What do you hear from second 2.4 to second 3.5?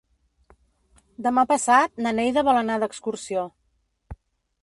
vol anar d'excursió.